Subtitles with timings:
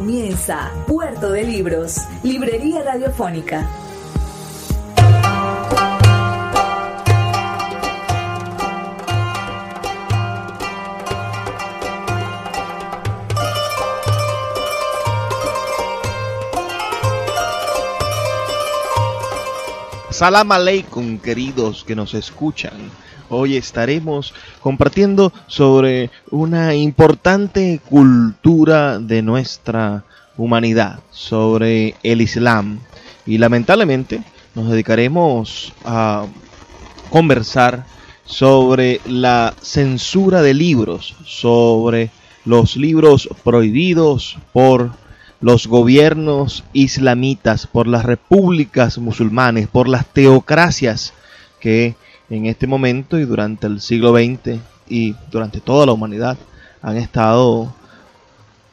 [0.00, 3.68] Comienza Puerto de Libros, Librería Radiofónica.
[20.08, 22.90] Salam aleikum, queridos que nos escuchan.
[23.32, 30.02] Hoy estaremos compartiendo sobre una importante cultura de nuestra
[30.36, 32.80] humanidad, sobre el Islam.
[33.24, 34.24] Y lamentablemente
[34.56, 36.26] nos dedicaremos a
[37.10, 37.86] conversar
[38.24, 42.10] sobre la censura de libros, sobre
[42.44, 44.90] los libros prohibidos por
[45.40, 51.14] los gobiernos islamitas, por las repúblicas musulmanes, por las teocracias
[51.60, 51.94] que
[52.30, 56.38] en este momento y durante el siglo XX y durante toda la humanidad
[56.80, 57.74] han estado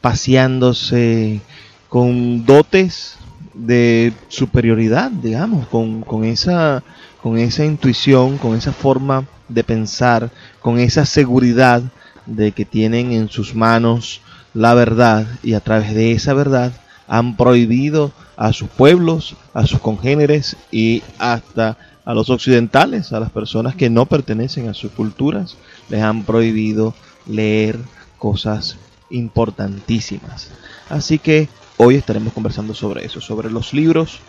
[0.00, 1.40] paseándose
[1.88, 3.18] con dotes
[3.52, 6.82] de superioridad, digamos, con, con, esa,
[7.22, 11.82] con esa intuición, con esa forma de pensar, con esa seguridad
[12.26, 14.20] de que tienen en sus manos
[14.54, 16.72] la verdad y a través de esa verdad
[17.06, 21.76] han prohibido a sus pueblos, a sus congéneres y hasta
[22.08, 25.58] a los occidentales, a las personas que no pertenecen a sus culturas,
[25.90, 26.94] les han prohibido
[27.26, 27.78] leer
[28.16, 28.78] cosas
[29.10, 30.50] importantísimas.
[30.88, 34.20] Así que hoy estaremos conversando sobre eso, sobre los libros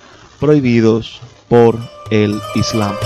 [0.41, 1.79] prohibidos por
[2.11, 2.97] el Islam.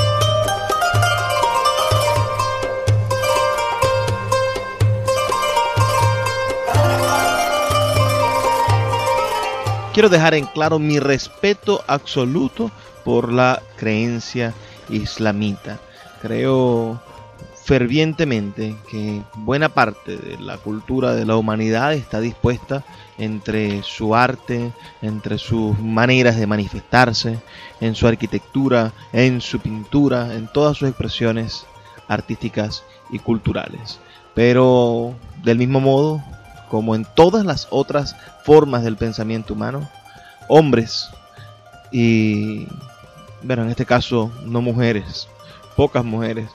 [9.94, 12.72] quiero dejar en claro mi respeto absoluto
[13.04, 14.54] por la creencia
[14.90, 15.80] islamita.
[16.22, 17.02] Creo
[17.64, 22.84] fervientemente que buena parte de la cultura de la humanidad está dispuesta
[23.18, 24.72] entre su arte,
[25.02, 27.40] entre sus maneras de manifestarse,
[27.80, 31.66] en su arquitectura, en su pintura, en todas sus expresiones
[32.08, 34.00] artísticas y culturales.
[34.34, 35.14] Pero
[35.44, 36.22] del mismo modo,
[36.70, 39.88] como en todas las otras formas del pensamiento humano,
[40.50, 41.10] hombres
[41.92, 42.68] y,
[43.44, 45.28] bueno, en este caso no mujeres,
[45.76, 46.50] pocas mujeres,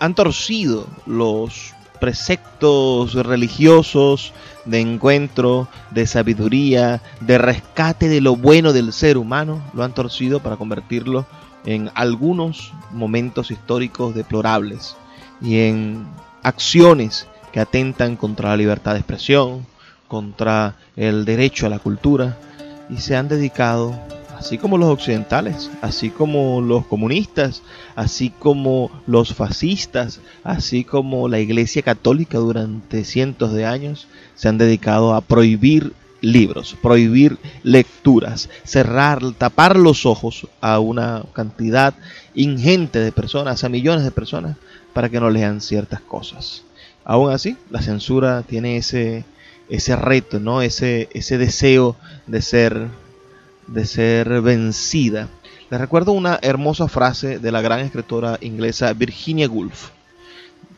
[0.00, 4.32] han torcido los preceptos religiosos
[4.64, 10.40] de encuentro, de sabiduría, de rescate de lo bueno del ser humano, lo han torcido
[10.40, 11.26] para convertirlo
[11.64, 14.96] en algunos momentos históricos deplorables
[15.40, 16.06] y en
[16.42, 19.66] acciones que atentan contra la libertad de expresión,
[20.08, 22.36] contra el derecho a la cultura,
[22.90, 23.94] y se han dedicado,
[24.42, 27.62] así como los occidentales, así como los comunistas,
[27.94, 34.58] así como los fascistas, así como la Iglesia Católica durante cientos de años, se han
[34.58, 41.94] dedicado a prohibir libros, prohibir lecturas, cerrar, tapar los ojos a una cantidad
[42.34, 44.56] ingente de personas, a millones de personas,
[44.92, 46.64] para que no lean ciertas cosas.
[47.04, 49.24] Aún así, la censura tiene ese,
[49.68, 50.62] ese reto, ¿no?
[50.62, 51.94] ese, ese deseo
[52.26, 52.88] de ser,
[53.66, 55.28] de ser vencida.
[55.70, 59.90] Les recuerdo una hermosa frase de la gran escritora inglesa Virginia Woolf,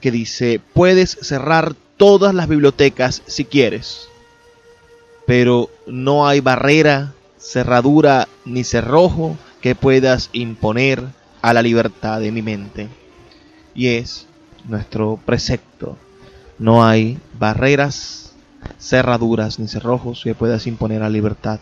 [0.00, 4.08] que dice, puedes cerrar todas las bibliotecas si quieres,
[5.26, 11.02] pero no hay barrera, cerradura ni cerrojo que puedas imponer
[11.42, 12.88] a la libertad de mi mente.
[13.74, 14.26] Y es
[14.66, 15.98] nuestro precepto
[16.58, 18.32] no hay barreras,
[18.78, 21.58] cerraduras ni cerrojos que puedas imponer a la libertad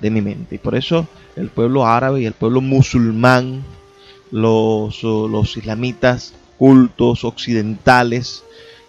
[0.00, 0.56] de mi mente.
[0.56, 1.06] Y por eso
[1.36, 3.64] el pueblo árabe y el pueblo musulmán,
[4.30, 8.44] los, los islamitas cultos occidentales,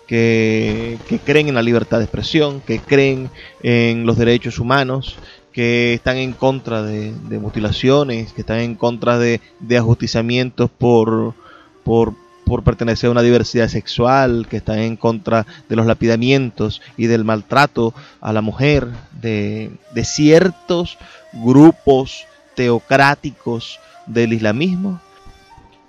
[0.07, 3.29] que, creen en la libertad de expresión, que creen
[3.63, 5.17] en los derechos humanos,
[5.51, 11.33] que están en contra de, mutilaciones, que están en contra de, de ajusticiamientos por,
[11.83, 12.13] por,
[12.45, 17.25] por pertenecer a una diversidad sexual, que están en contra de los lapidamientos y del
[17.25, 18.87] maltrato a la mujer,
[19.21, 19.71] de,
[20.03, 20.97] ciertos
[21.33, 22.25] grupos
[22.55, 25.01] teocráticos del islamismo.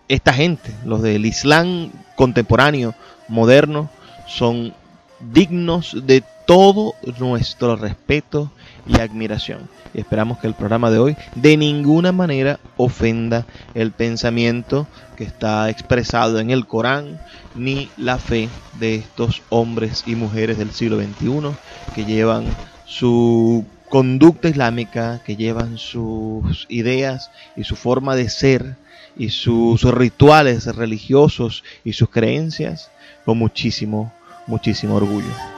[0.09, 2.95] Esta gente, los del Islam contemporáneo,
[3.29, 3.91] moderno,
[4.27, 4.73] son
[5.21, 8.51] dignos de todo nuestro respeto
[8.87, 9.69] y admiración.
[9.95, 14.87] Y esperamos que el programa de hoy de ninguna manera ofenda el pensamiento
[15.17, 17.21] que está expresado en el Corán
[17.55, 18.49] ni la fe
[18.79, 21.57] de estos hombres y mujeres del siglo XXI
[21.95, 22.45] que llevan
[22.85, 28.77] su conducta islámica, que llevan sus ideas y su forma de ser
[29.17, 32.91] y sus rituales religiosos y sus creencias
[33.25, 34.13] con muchísimo,
[34.47, 35.56] muchísimo orgullo.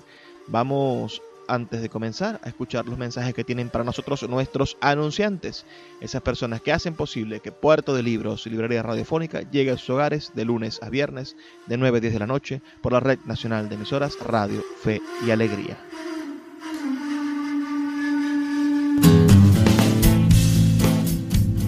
[0.47, 5.65] Vamos antes de comenzar a escuchar los mensajes que tienen para nosotros nuestros anunciantes,
[6.01, 9.91] esas personas que hacen posible que Puerto de Libros y Librería Radiofónica llegue a sus
[9.91, 11.35] hogares de lunes a viernes
[11.67, 15.01] de 9 a 10 de la noche por la Red Nacional de Emisoras Radio, Fe
[15.25, 15.77] y Alegría.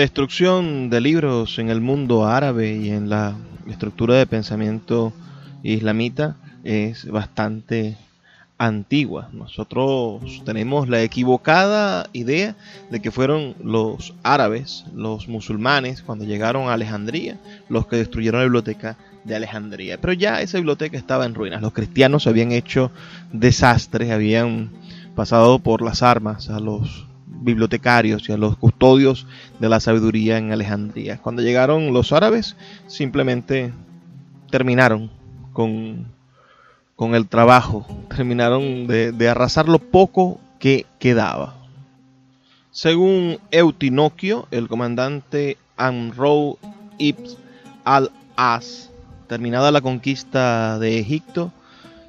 [0.00, 3.36] Destrucción de libros en el mundo árabe y en la
[3.68, 5.12] estructura de pensamiento
[5.62, 7.96] islamita es bastante
[8.56, 9.28] antigua.
[9.32, 12.56] Nosotros tenemos la equivocada idea
[12.90, 17.38] de que fueron los árabes, los musulmanes, cuando llegaron a Alejandría,
[17.68, 20.00] los que destruyeron la biblioteca de Alejandría.
[20.00, 21.60] Pero ya esa biblioteca estaba en ruinas.
[21.60, 22.90] Los cristianos habían hecho
[23.32, 24.70] desastres, habían
[25.14, 27.09] pasado por las armas a los
[27.40, 29.26] bibliotecarios y a los custodios
[29.58, 31.18] de la sabiduría en Alejandría.
[31.18, 32.56] Cuando llegaron los árabes,
[32.86, 33.72] simplemente
[34.50, 35.10] terminaron
[35.52, 36.06] con,
[36.96, 41.54] con el trabajo, terminaron de, arrasar lo poco que quedaba.
[42.70, 46.58] Según Eutinoquio, el comandante Amrou
[46.98, 47.24] ibn
[47.84, 48.90] al-As,
[49.26, 51.52] terminada la conquista de Egipto,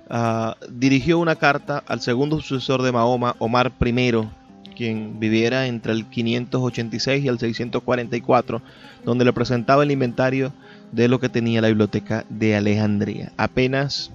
[0.09, 4.29] ah, dirigió una carta al segundo sucesor de Mahoma, Omar I,
[4.75, 8.61] quien viviera entre el 586 y el 644,
[9.03, 10.53] donde le presentaba el inventario
[10.91, 13.31] de lo que tenía la biblioteca de Alejandría.
[13.37, 14.11] Apenas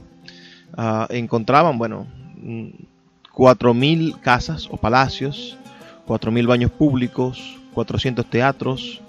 [0.76, 2.06] ah, encontraban, bueno,
[3.34, 5.56] 4.000 casas o palacios,
[6.06, 9.00] 4.000 baños públicos, 400 teatros,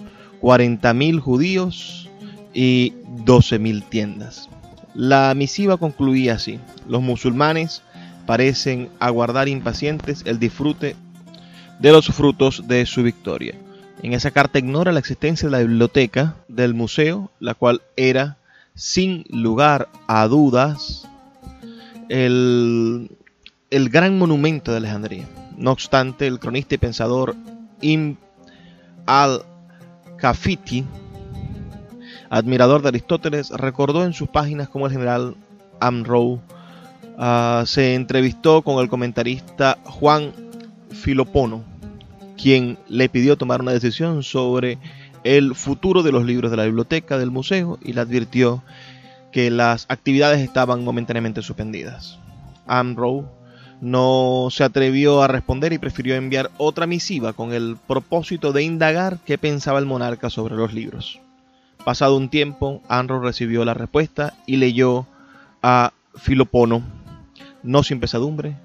[0.41, 2.09] 40.000 judíos
[2.53, 2.93] y
[3.25, 4.49] 12.000 tiendas.
[4.93, 6.59] La misiva concluía así.
[6.87, 7.83] Los musulmanes
[8.25, 10.95] parecen aguardar impacientes el disfrute
[11.79, 13.55] de los frutos de su victoria.
[14.03, 18.37] En esa carta ignora la existencia de la biblioteca del museo, la cual era,
[18.75, 21.07] sin lugar a dudas,
[22.09, 23.09] el,
[23.71, 25.25] el gran monumento de Alejandría.
[25.57, 27.35] No obstante, el cronista y pensador
[27.81, 28.17] Ibn
[29.07, 30.85] al-Kafiti,
[32.29, 35.35] admirador de Aristóteles, recordó en sus páginas cómo el general
[35.79, 36.39] Amrou
[37.17, 40.33] ah, se entrevistó con el comentarista Juan
[40.91, 41.63] Filopono,
[42.37, 44.77] quien le pidió tomar una decisión sobre
[45.23, 48.63] el futuro de los libros de la biblioteca del museo y le advirtió
[49.31, 52.19] que las actividades estaban momentáneamente suspendidas.
[52.65, 53.29] Amrow
[53.81, 59.19] no se atrevió a responder y prefirió enviar otra misiva con el propósito de indagar
[59.25, 61.19] qué pensaba el monarca sobre los libros.
[61.83, 65.05] Pasado un tiempo, Amrow recibió la respuesta y leyó
[65.61, 66.81] a Filopono,
[67.63, 68.55] no sin pesadumbre,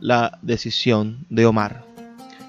[0.00, 1.84] la decisión de Omar.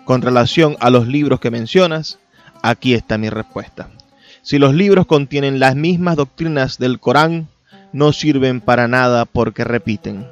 [0.06, 2.20] Con relación a los libros que mencionas,
[2.62, 3.89] aquí está mi respuesta.
[4.41, 7.48] Si los libros contienen las mismas doctrinas del Corán,
[7.94, 10.27] no sirven para nada porque repiten.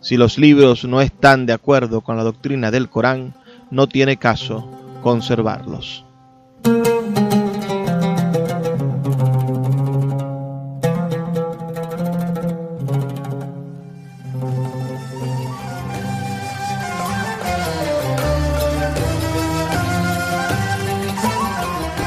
[0.00, 3.34] Si los libros no están de acuerdo con la doctrina del Corán,
[3.70, 4.68] no tiene caso
[5.02, 6.04] conservarlos.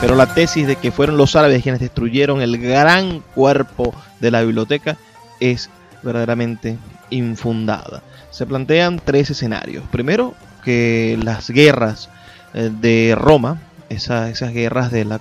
[0.07, 4.41] Pero la tesis de que fueron los árabes quienes destruyeron el gran cuerpo de la
[4.41, 4.95] biblioteca
[5.41, 5.69] es
[6.01, 6.77] verdaderamente
[7.09, 8.01] infundada.
[8.31, 9.83] Se plantean tres escenarios.
[9.91, 10.33] Primero,
[10.63, 12.09] que las guerras
[12.53, 13.59] eh, de Roma,
[13.89, 15.19] esas guerras de la,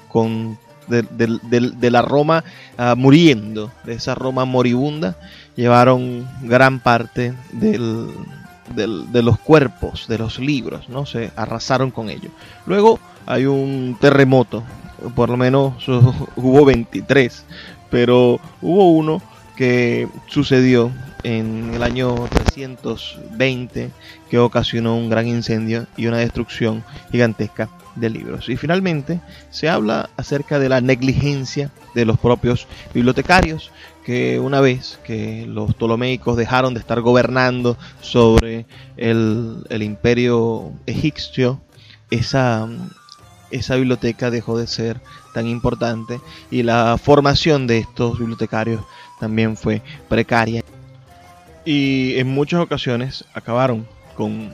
[0.86, 2.44] de, la Roma
[2.78, 5.16] ah, muriendo, de esa Roma moribunda,
[5.56, 8.12] llevaron gran parte del,
[8.72, 11.06] de los cuerpos, de los libros, ¿no?
[11.06, 12.30] Se arrasaron con ellos.
[12.66, 14.62] Luego hay un terremoto,
[15.14, 15.86] por lo menos
[16.36, 17.44] hubo 23,
[17.90, 19.20] pero hubo uno
[19.56, 20.92] que sucedió
[21.22, 23.90] en el año 320
[24.30, 28.48] que ocasionó un gran incendio y una destrucción gigantesca de libros.
[28.48, 33.70] Y finalmente se habla acerca de la negligencia de los propios bibliotecarios,
[34.04, 38.66] que una vez que los ptolomeicos dejaron de estar gobernando sobre
[38.96, 41.60] el, el imperio egipcio,
[42.10, 42.68] esa,
[43.50, 45.00] esa biblioteca dejó de ser
[45.34, 48.82] tan importante y la formación de estos bibliotecarios
[49.20, 50.62] también fue precaria.
[51.64, 53.86] Y en muchas ocasiones acabaron
[54.16, 54.52] con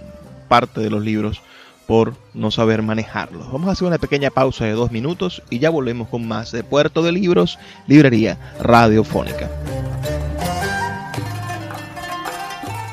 [0.48, 1.42] parte de los libros
[1.86, 3.50] por no saber manejarlos.
[3.52, 6.64] Vamos a hacer una pequeña pausa de dos minutos y ya volvemos con más de
[6.64, 9.50] Puerto de Libros, Librería Radiofónica.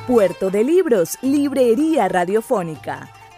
[0.08, 3.10] Puerto de Libros, Librería Radiofónica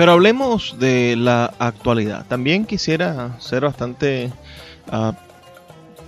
[0.00, 2.24] Pero hablemos de la actualidad.
[2.26, 4.32] También quisiera ser bastante
[4.90, 5.12] uh,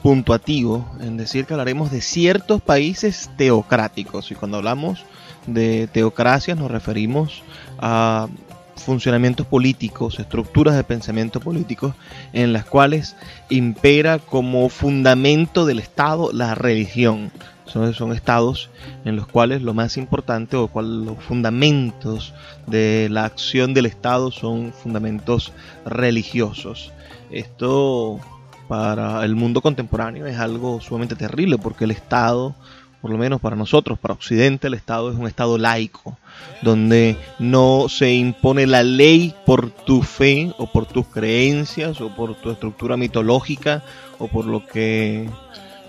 [0.03, 4.31] puntuativo en decir que hablaremos de ciertos países teocráticos.
[4.31, 5.05] Y cuando hablamos
[5.47, 7.43] de teocracias nos referimos
[7.81, 8.29] a
[8.77, 11.95] funcionamientos políticos, estructuras de pensamiento políticos
[12.33, 13.15] en las cuales
[13.51, 17.31] impera como fundamento del Estado la religión.
[17.67, 18.71] Son, estados
[19.05, 22.35] en los cuales lo más importante o cual, los fundamentos
[22.67, 25.53] de la acción del Estado son fundamentos
[25.87, 26.93] religiosos.
[27.31, 28.21] Esto
[28.69, 32.55] para el mundo contemporáneo es algo sumamente terrible porque el Estado,
[33.01, 36.19] por lo menos para nosotros, para Occidente, el Estado es un Estado laico,
[36.63, 42.35] donde no se impone la ley por tu fe o por tus creencias o por
[42.37, 43.83] tu estructura mitológica
[44.19, 45.29] o por lo que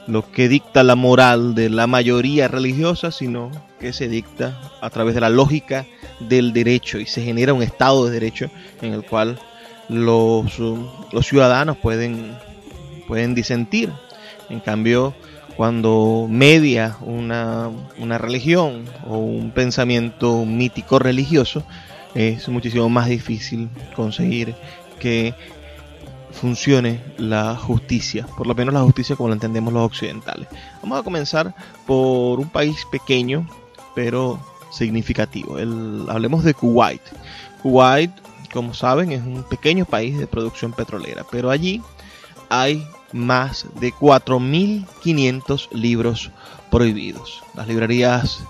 [0.08, 5.16] lo que dicta la moral de la mayoría religiosa, sino que se dicta a través
[5.16, 5.86] de la lógica
[6.20, 8.50] del derecho y se genera un estado de derecho
[8.82, 9.40] en el cual
[9.90, 12.36] los, los ciudadanos pueden
[13.08, 13.92] pueden disentir.
[14.50, 15.14] En cambio,
[15.56, 21.64] cuando media una, una religión o un pensamiento mítico religioso,
[22.16, 24.56] es muchísimo más difícil conseguir
[25.00, 25.34] que
[26.34, 30.48] funcione la justicia, por lo menos la justicia como la entendemos los occidentales.
[30.82, 33.48] Vamos a comenzar por un país pequeño,
[33.96, 34.40] pero
[34.72, 35.58] significativo.
[35.58, 37.02] El, hablemos de Kuwait.
[37.62, 38.12] Kuwait,
[38.52, 41.82] como saben, es un pequeño país de producción petrolera, pero allí
[42.50, 46.32] hay más de 4.500 libros
[46.70, 47.44] prohibidos.
[47.56, 48.44] Las librerías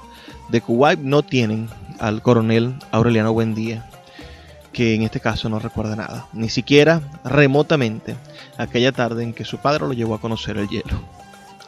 [0.50, 3.90] de Kuwait no tienen al coronel Aureliano Buendía,
[4.74, 8.16] que en este caso no recuerda nada, ni siquiera remotamente
[8.58, 11.00] aquella tarde en que su padre lo llevó a conocer el hielo.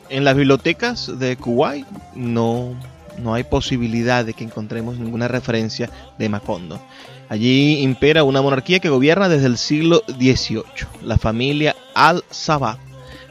[0.10, 2.76] En las bibliotecas de Kuwait no,
[3.18, 6.82] no hay posibilidad de que encontremos ninguna referencia de Macondo.
[7.30, 10.64] Allí impera una monarquía que gobierna desde el siglo XVIII,
[11.02, 12.78] la familia Al-Sabah,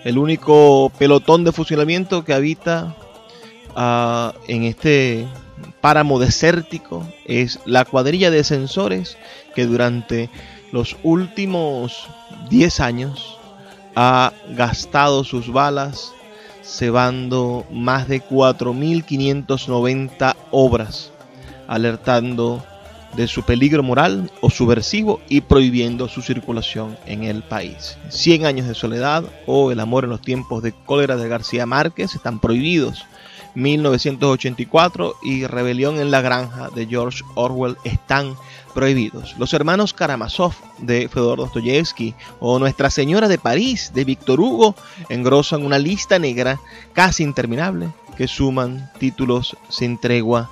[0.04, 2.94] el único pelotón de fusilamiento que habita
[3.76, 5.26] uh, en este
[5.80, 9.16] páramo desértico es la cuadrilla de censores
[9.54, 10.30] que durante
[10.73, 12.06] los últimos
[12.50, 13.38] 10 años
[13.94, 16.14] ha gastado sus balas
[16.64, 21.12] cebando más de 4.590 obras,
[21.68, 22.64] alertando
[23.16, 27.99] de su peligro moral o subversivo y prohibiendo su circulación en el país.
[28.08, 32.14] Cien años de soledad o El amor en los tiempos de cólera de García Márquez
[32.14, 33.04] están prohibidos.
[33.54, 38.37] 1984 y Rebelión en la Granja de George Orwell están
[38.75, 39.37] prohibidos.
[39.38, 44.74] Los hermanos Karamazov de Fedor Dostoyevsky o Nuestra Señora de París de Víctor Hugo
[45.09, 46.61] engrosan una lista negra
[46.92, 50.50] casi interminable que suman títulos sin tregua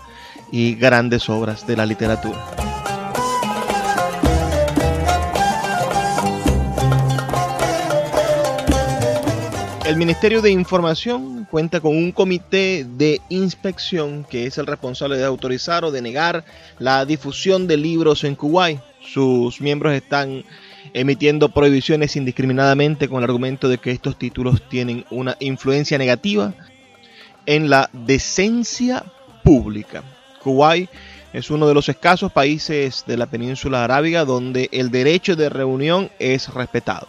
[0.50, 2.71] y grandes obras de la literatura.
[9.92, 15.26] El Ministerio de Información cuenta con un comité de inspección que es el responsable de
[15.26, 16.46] autorizar o de negar
[16.78, 18.80] la difusión de libros en Kuwait.
[19.02, 20.44] Sus miembros están
[20.94, 26.54] emitiendo prohibiciones indiscriminadamente con el argumento de que estos títulos tienen una influencia negativa
[27.44, 29.04] en la decencia
[29.44, 30.02] pública.
[30.42, 30.88] Kuwait
[31.34, 36.10] es uno de los escasos países de la península arábiga donde el derecho de reunión
[36.18, 37.08] es respetado,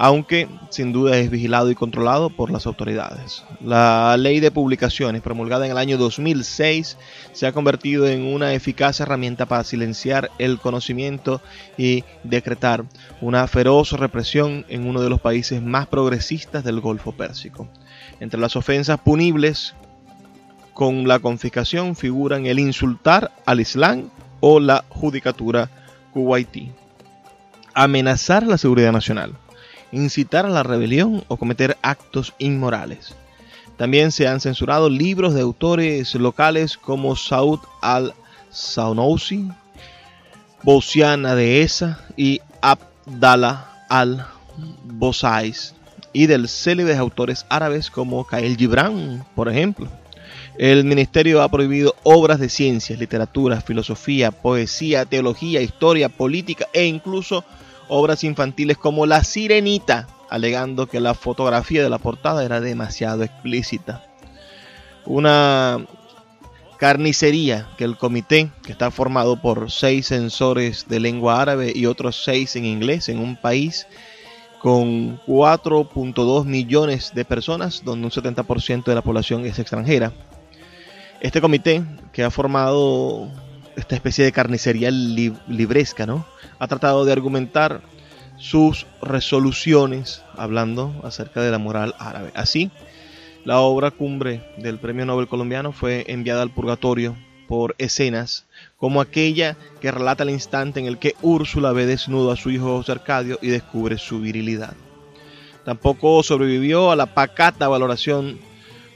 [0.00, 3.42] aunque sin duda es vigilado y controlado por las autoridades.
[3.60, 6.96] La ley de publicaciones, promulgada en el año 2006,
[7.32, 11.42] se ha convertido en una eficaz herramienta para silenciar el conocimiento
[11.76, 12.84] y decretar
[13.20, 17.66] una feroz represión en uno de los países más progresistas del Golfo Pérsico.
[18.20, 19.74] Entre las ofensas punibles
[20.74, 25.68] con la confiscación figuran el insultar al Islam o la judicatura
[26.12, 26.70] kuwaití,
[27.74, 29.32] amenazar la seguridad nacional,
[29.92, 33.14] incitar a la rebelión o cometer actos inmorales.
[33.76, 39.48] También se han censurado libros de autores locales como Saud al-Saunousi,
[40.64, 45.74] Bosiana de Esa y Abdallah al-Bosais,
[46.12, 49.88] y del célebres autores árabes como Kael Gibran, por ejemplo.
[50.58, 57.44] El ministerio ha prohibido obras de ciencias, literatura, filosofía, poesía, teología, historia, política e incluso
[57.88, 64.04] obras infantiles como La Sirenita, alegando que la fotografía de la portada era demasiado explícita.
[65.04, 65.86] Una
[66.78, 72.22] carnicería que el comité, que está formado por seis censores de lengua árabe y otros
[72.22, 73.86] seis en inglés en un país
[74.60, 80.12] con 4.2 millones de personas, donde un 70% de la población es extranjera,
[81.20, 83.28] este comité que ha formado
[83.78, 86.26] esta especie de carnicería libresca, ¿no?
[86.58, 87.80] Ha tratado de argumentar
[88.36, 92.32] sus resoluciones hablando acerca de la moral árabe.
[92.34, 92.72] Así,
[93.44, 99.56] la obra cumbre del Premio Nobel colombiano fue enviada al purgatorio por escenas como aquella
[99.80, 103.38] que relata el instante en el que Úrsula ve desnudo a su hijo José Arcadio
[103.40, 104.74] y descubre su virilidad.
[105.64, 108.40] Tampoco sobrevivió a la pacata valoración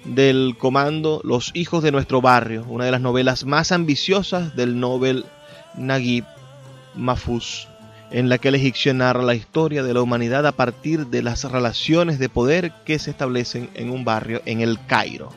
[0.05, 5.25] del comando Los hijos de nuestro barrio, una de las novelas más ambiciosas del Nobel
[5.75, 6.25] Naguib
[6.95, 7.69] Mahfouz,
[8.11, 11.45] en la que el egipcio narra la historia de la humanidad a partir de las
[11.45, 15.31] relaciones de poder que se establecen en un barrio en el Cairo.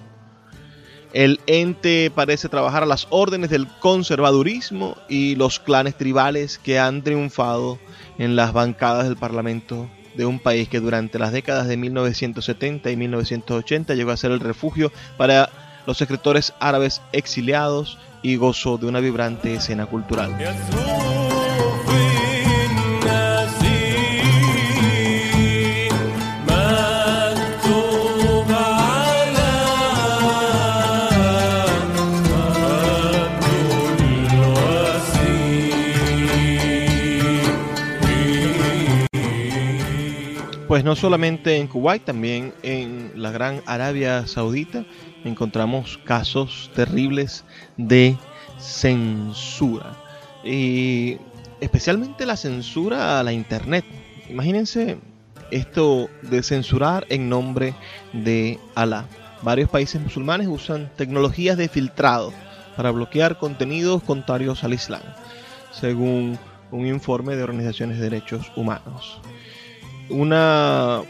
[1.14, 7.04] El ente parece trabajar a las órdenes del conservadurismo y los clanes tribales que han
[7.04, 7.80] triunfado
[8.18, 12.96] en las bancadas del Parlamento de un país que durante las décadas de 1970 y
[12.96, 15.50] 1980 llegó a ser el refugio para
[15.86, 20.36] los escritores árabes exiliados y gozó de una vibrante escena cultural.
[40.68, 44.84] Pues no solamente en Kuwait, también en la gran Arabia Saudita
[45.24, 47.46] encontramos casos terribles
[47.78, 48.18] de
[48.58, 49.96] censura.
[50.44, 51.20] Y
[51.62, 53.86] especialmente la censura a la internet.
[54.28, 54.98] Imagínense
[55.52, 57.76] esto de censurar en nombre
[58.14, 59.06] de Alá.
[59.44, 62.34] Varios países musulmanes usan tecnologías de filtrado
[62.76, 65.04] para bloquear contenidos contrarios al Islam,
[65.72, 66.40] según
[66.72, 69.22] un informe de organizaciones de derechos humanos
[70.10, 71.02] una,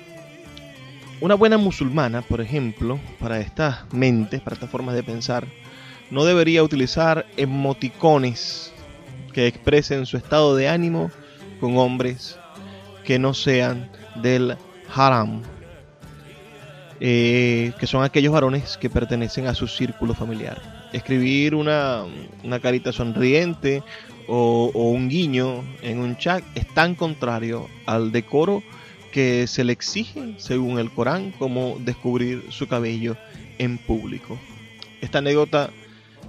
[1.21, 5.47] una buena musulmana, por ejemplo, para estas mentes, para estas formas de pensar,
[6.12, 8.73] no debería utilizar emoticones
[9.34, 11.12] que expresen su estado de ánimo
[11.60, 12.38] con hombres
[13.03, 13.89] que no sean
[14.21, 14.58] del
[14.93, 15.41] haram,
[16.99, 20.62] eh, que son aquellos varones que pertenecen a su círculo familiar.
[20.93, 22.03] Escribir una,
[22.43, 23.84] una carita sonriente
[24.27, 28.63] o, o, un guiño en un chat es tan contrario al decoro
[29.15, 33.15] que se le exige, según el Corán, como descubrir su cabello
[33.60, 34.38] en público.
[34.99, 35.69] Esta anécdota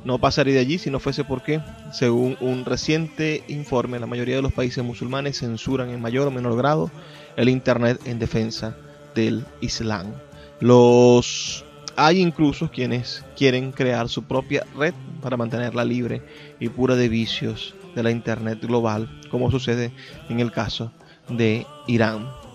[0.04, 1.60] no pasaría de allí si no fuese porque,
[1.92, 6.56] según un reciente informe, la mayoría de los países musulmanes censuran en mayor o menor
[6.56, 6.92] grado
[7.36, 8.76] el Internet en defensa
[9.16, 10.12] del Islam.
[10.60, 11.64] Los
[11.96, 16.22] hay incluso quienes quieren crear su propia red para mantenerla libre
[16.60, 19.90] y pura de vicios de la Internet global, como sucede
[20.28, 20.92] en el caso
[21.28, 22.45] de Irán.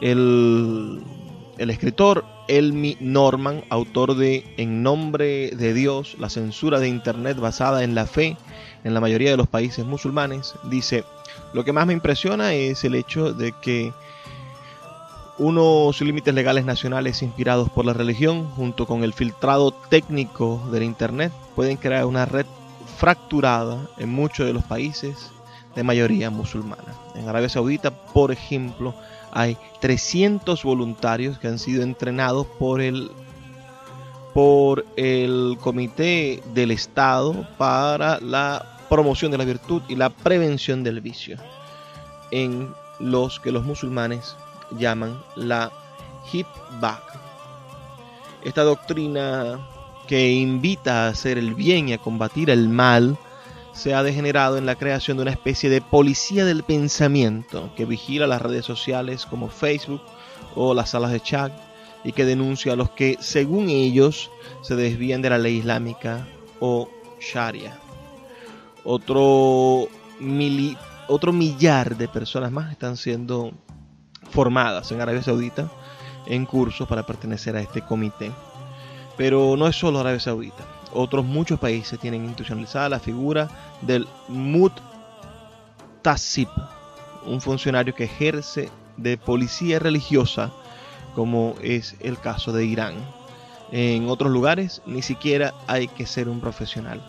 [0.00, 1.02] El,
[1.58, 7.94] escritor Elmi Norman, autor de En nombre de Dios, la censura de Internet basada en
[7.94, 8.36] la fe
[8.84, 11.04] en la mayoría de los países musulmanes, dice,
[11.52, 13.92] lo que más me impresiona es el hecho de que
[15.38, 21.32] unos límites legales nacionales inspirados por la religión, junto con el filtrado técnico del Internet,
[21.54, 22.46] pueden crear una red
[22.96, 25.30] fracturada en muchos de los países
[25.78, 26.92] de mayoría musulmana.
[27.14, 28.96] En Arabia Saudita, por ejemplo,
[29.30, 33.12] hay 300 voluntarios que han sido entrenados por el
[34.34, 41.00] por el Comité del Estado para la promoción de la virtud y la prevención del
[41.00, 41.36] vicio,
[42.32, 44.34] en los que los musulmanes
[44.78, 45.70] llaman la
[46.32, 47.02] hitbag.
[48.44, 49.60] Esta doctrina
[50.08, 53.16] que invita a hacer el bien y a combatir el mal
[53.78, 58.26] se ha degenerado en la creación de una especie de policía del pensamiento que vigila
[58.26, 60.02] las redes sociales como Facebook
[60.56, 61.52] o las salas de chat
[62.02, 66.26] y que denuncia a los que, según ellos, se desvían de la ley islámica
[66.58, 66.88] o
[67.20, 67.78] Sharia.
[68.82, 69.86] Otro,
[71.06, 73.52] otro millar de personas más están siendo
[74.32, 75.70] formadas en Arabia Saudita
[76.26, 78.32] en cursos para pertenecer a este comité.
[79.16, 80.77] Pero no es solo Arabia Saudita.
[80.92, 83.48] Otros muchos países tienen institucionalizada la figura
[83.82, 84.88] del Mutasib,
[87.26, 90.50] un funcionario que ejerce de policía religiosa,
[91.14, 92.94] como es el caso de Irán.
[93.70, 97.02] En otros lugares ni siquiera hay que ser un profesional.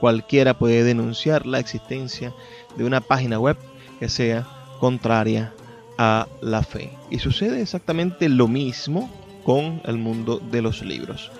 [0.00, 2.32] Cualquiera puede denunciar la existencia
[2.76, 3.56] de una página web
[3.98, 4.46] que sea
[4.78, 5.52] contraria
[5.98, 6.92] a la fe.
[7.10, 9.10] Y sucede exactamente lo mismo
[9.44, 11.30] con el mundo de los libros.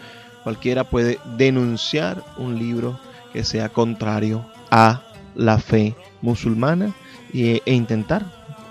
[0.46, 3.00] Cualquiera puede denunciar un libro
[3.32, 5.02] que sea contrario a
[5.34, 6.94] la fe musulmana
[7.34, 8.24] e, intentar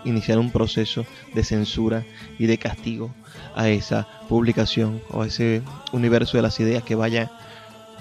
[0.06, 2.06] iniciar un proceso de censura
[2.40, 3.14] y de castigo
[3.56, 7.30] a esa publicación o a ese universo de las ideas que vaya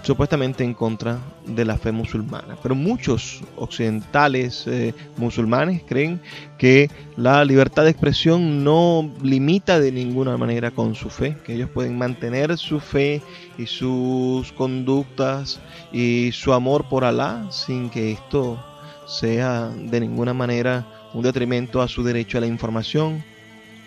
[0.05, 2.57] supuestamente en contra de la fe musulmana.
[2.63, 6.21] Pero muchos occidentales eh, musulmanes creen
[6.59, 11.71] que la libertad de expresión no limita de ninguna manera con su fe, que ellos
[11.71, 13.23] pueden mantener su fe
[13.57, 18.63] y sus conductas y su amor por Alá sin que esto
[19.07, 23.25] sea de ninguna manera un detrimento a su derecho a la información,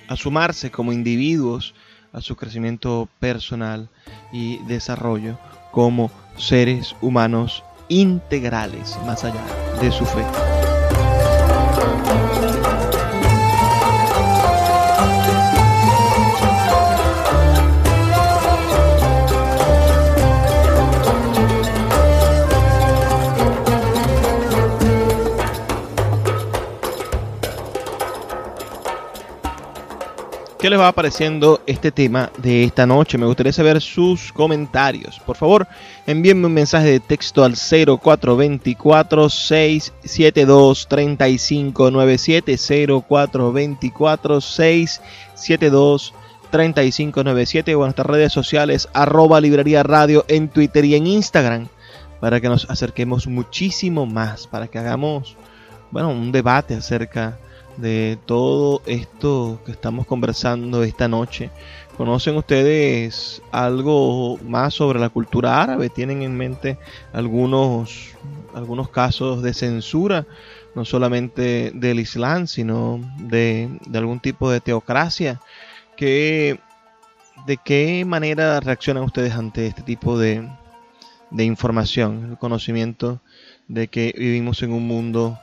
[0.08, 1.75] a sumarse como individuos
[2.12, 3.89] a su crecimiento personal
[4.32, 5.38] y desarrollo
[5.77, 9.43] como seres humanos integrales más allá
[9.79, 10.57] de su fe.
[30.67, 33.17] ¿Qué les va apareciendo este tema de esta noche?
[33.17, 35.17] Me gustaría saber sus comentarios.
[35.17, 35.65] Por favor,
[36.06, 42.58] envíenme un mensaje de texto al 0424 672 3597
[43.08, 46.13] 0424 672
[46.51, 51.69] 3597 o en nuestras redes sociales arroba librería radio en Twitter y en Instagram
[52.19, 55.38] para que nos acerquemos muchísimo más, para que hagamos
[55.91, 57.38] bueno, un debate acerca
[57.77, 61.51] de todo esto que estamos conversando esta noche.
[61.95, 65.89] ¿Conocen ustedes algo más sobre la cultura árabe?
[65.89, 66.77] ¿Tienen en mente
[67.13, 68.13] algunos,
[68.53, 70.25] algunos casos de censura,
[70.75, 75.41] no solamente del Islam, sino de, algún tipo de teocracia?
[75.95, 76.59] ¿Qué,
[77.47, 80.47] ¿De qué manera reaccionan ustedes ante este tipo de,
[81.31, 82.27] de información?
[82.31, 83.21] El conocimiento
[83.67, 85.39] de que vivimos en un mundo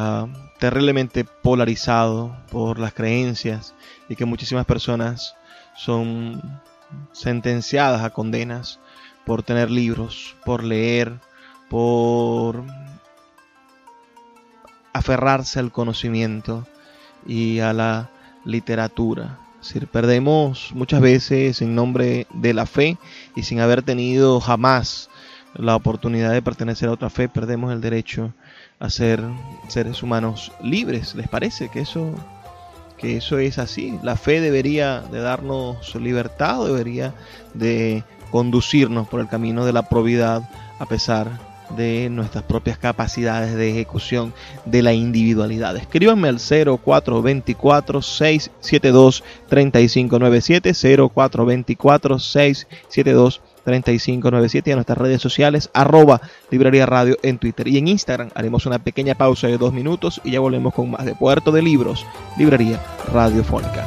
[0.00, 0.28] Ah,
[0.60, 3.74] terriblemente polarizado por las creencias
[4.08, 5.34] y que muchísimas personas
[5.74, 6.40] son
[7.10, 8.78] sentenciadas a condenas
[9.26, 11.18] por tener libros, por leer,
[11.68, 12.62] por
[14.92, 16.64] aferrarse al conocimiento
[17.26, 18.08] y a la
[18.44, 19.40] literatura.
[19.60, 22.98] Es perdemos muchas veces en nombre de la fe
[23.34, 25.10] y sin haber tenido jamás
[25.54, 28.32] la oportunidad de pertenecer a otra fe, perdemos el derecho
[28.78, 29.22] a ser
[29.68, 31.14] seres humanos libres.
[31.14, 32.12] ¿Les parece que eso,
[32.96, 33.98] que eso es así?
[34.02, 37.14] La fe debería de darnos libertad, debería
[37.54, 43.70] de conducirnos por el camino de la probidad a pesar de nuestras propias capacidades de
[43.70, 44.32] ejecución
[44.64, 45.76] de la individualidad.
[45.76, 49.22] Escríbanme al 0424 672
[53.68, 57.78] 3597 0424 672 3597 y a nuestras redes sociales, arroba Librería Radio en Twitter y
[57.78, 58.30] en Instagram.
[58.34, 61.62] Haremos una pequeña pausa de dos minutos y ya volvemos con más de Puerto de
[61.62, 62.80] Libros, Librería
[63.12, 63.86] Radiofónica.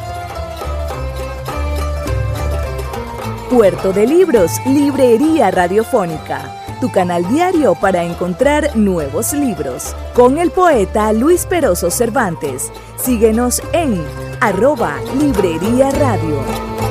[3.49, 9.93] Puerto de Libros, Librería Radiofónica, tu canal diario para encontrar nuevos libros.
[10.13, 12.71] Con el poeta Luis Peroso Cervantes.
[12.97, 14.01] Síguenos en
[14.39, 16.90] arroba Librería Radio.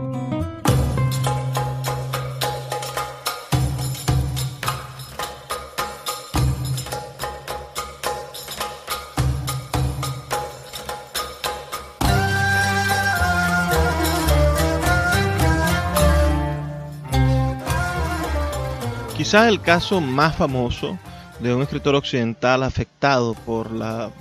[19.31, 20.99] Quizás el caso más famoso
[21.39, 24.11] de un escritor occidental afectado por la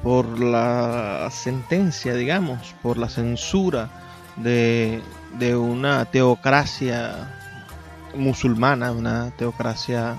[0.00, 3.90] por la sentencia, digamos, por la censura
[4.36, 5.02] de,
[5.40, 7.34] de una teocracia
[8.14, 10.14] musulmana, una teocracia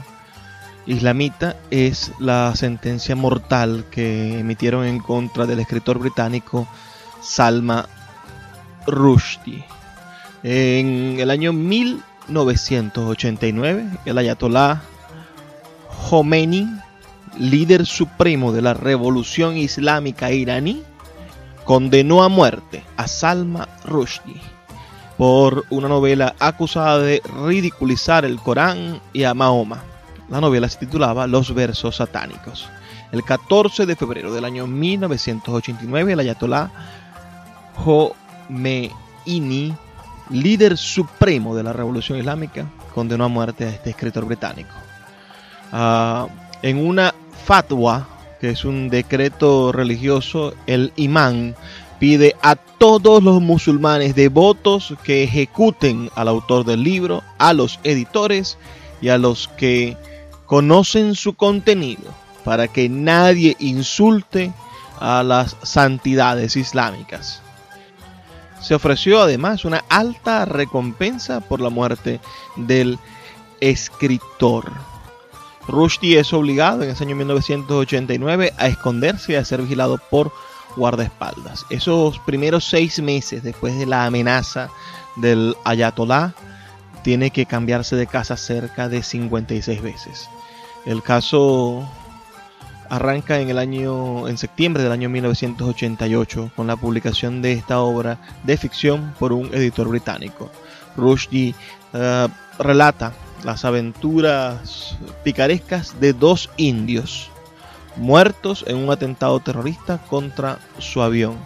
[0.85, 6.67] islamita, es la sentencia mortal que emitieron en contra del escritor británico
[7.21, 7.87] Salma
[8.85, 9.63] Rushdie.
[10.43, 14.81] En el año 1000 1989, el ayatolá
[16.09, 16.67] Khomeini,
[17.39, 20.83] líder supremo de la revolución islámica iraní,
[21.63, 24.41] condenó a muerte a Salma Rushdie
[25.17, 29.83] por una novela acusada de ridiculizar el Corán y a Mahoma.
[30.29, 32.69] La novela se titulaba Los versos satánicos.
[33.11, 36.71] El 14 de febrero del año 1989, el ayatolá
[37.83, 39.73] Khomeini
[40.29, 44.73] líder supremo de la revolución islámica, condenó a muerte a este escritor británico.
[45.71, 46.27] Ah,
[46.61, 47.13] en una
[47.45, 48.07] fatwa,
[48.39, 51.55] que es un decreto religioso, el imán
[51.99, 58.57] pide a todos los musulmanes devotos que ejecuten al autor del libro, a los editores
[59.01, 59.97] y a los que
[60.45, 62.13] conocen su contenido,
[62.43, 64.51] para que nadie insulte
[64.99, 67.41] a las santidades islámicas.
[68.61, 72.19] Se ofreció además una alta recompensa por la muerte
[72.55, 72.99] del
[73.61, 74.71] escritor.
[75.67, 80.31] Rushdie es obligado en ese año 1989 a esconderse y a ser vigilado por
[80.75, 81.65] guardaespaldas.
[81.69, 84.69] Esos primeros seis meses después de la amenaza
[85.17, 86.33] del ayatolá,
[87.03, 90.29] tiene que cambiarse de casa cerca de 56 veces.
[90.85, 91.87] El caso
[92.89, 98.19] arranca en el año en septiembre del año 1988 con la publicación de esta obra
[98.43, 100.51] de ficción por un editor británico.
[100.95, 101.55] Rushdie
[101.93, 102.27] eh,
[102.59, 107.29] relata las aventuras picarescas de dos indios
[107.95, 111.37] muertos en un atentado terrorista contra su avión,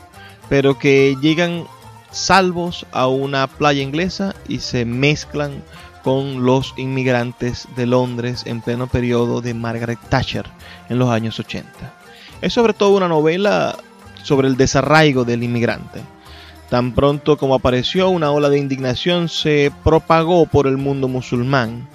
[0.50, 1.66] pero que llegan
[2.12, 5.64] salvos a una playa inglesa y se mezclan
[6.04, 10.46] con los inmigrantes de Londres en pleno periodo de Margaret Thatcher
[10.90, 11.70] en los años 80.
[12.42, 13.78] Es sobre todo una novela
[14.24, 16.02] sobre el desarraigo del inmigrante.
[16.70, 21.88] Tan pronto como apareció, una ola de indignación se propagó por el mundo musulmán.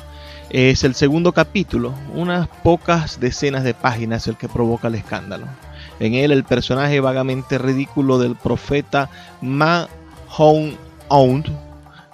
[0.51, 5.47] Es el segundo capítulo, unas pocas decenas de páginas el que provoca el escándalo.
[5.99, 9.09] En él el personaje vagamente ridículo del profeta
[9.41, 10.77] Mahon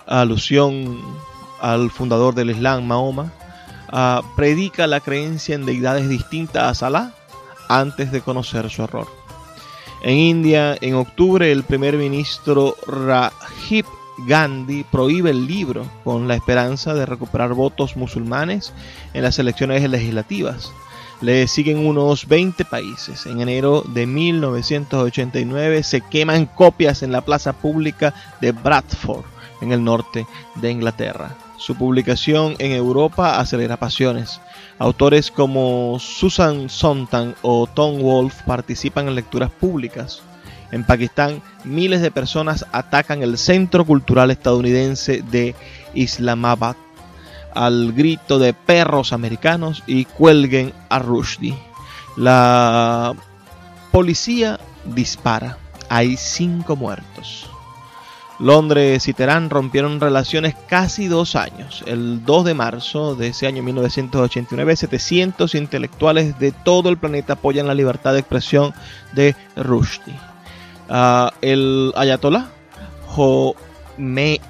[0.07, 1.01] alusión
[1.63, 3.33] al fundador del Islam, Mahoma,
[3.89, 7.15] ah, predica la creencia en deidades distintas a Salah
[7.69, 9.07] antes de conocer su error.
[10.03, 13.87] En India, en octubre, el primer ministro Rajiv
[14.27, 18.73] Gandhi prohíbe el libro con la esperanza de recuperar votos musulmanes
[19.15, 20.73] en las elecciones legislativas.
[21.21, 23.27] Le siguen unos 20 países.
[23.27, 29.25] En enero de 1989 se queman copias en la plaza pública de Bradford,
[29.61, 31.37] en el norte de Inglaterra.
[31.63, 34.41] Su publicación en Europa acelera pasiones.
[34.81, 40.23] Autores como Susan Sontag o Tom Wolfe participan en lecturas públicas.
[40.73, 45.55] En Pakistán, miles de personas atacan el Centro Cultural Estadounidense de
[45.95, 46.75] Islamabad
[47.55, 51.57] al grito de perros americanos y cuelguen a Rushdie.
[52.17, 53.15] La
[53.93, 55.59] policía dispara.
[55.89, 57.52] Hay cinco muertos.
[58.39, 61.85] Londres y Teherán rompieron relaciones casi dos años.
[61.87, 67.67] El 2 de marzo de ese año 1989, 700 intelectuales de todo el planeta apoyan
[67.67, 68.75] la libertad de expresión
[69.13, 70.15] de Rushdie.
[70.89, 72.49] Ah, el ayatollah
[73.15, 74.41] Khomeini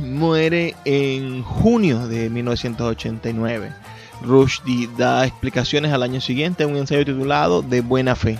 [0.00, 3.72] muere en junio de 1989.
[4.22, 8.38] Rushdie da explicaciones al año siguiente en un ensayo titulado De buena fe,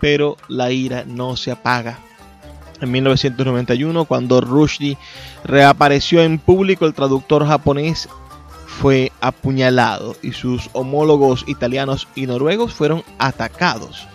[0.00, 1.98] pero la ira no se apaga
[2.82, 4.98] en 1991, cuando Rushdie
[5.44, 8.08] reapareció en público, el traductor japonés
[8.66, 14.06] fue apuñalado y sus homólogos italianos y noruegos fueron atacados.